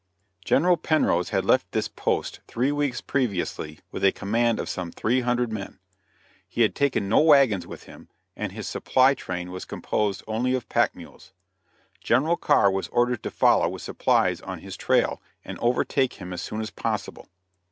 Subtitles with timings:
[0.43, 5.21] General Penrose had left this post three weeks previously with a command of some three
[5.21, 5.77] hundred men.
[6.47, 10.67] He had taken no wagons with him and his supply train was composed only of
[10.69, 11.33] pack mules.
[11.99, 16.41] General Carr was ordered to follow with supplies on his trail and overtake him as
[16.41, 17.29] soon as possible.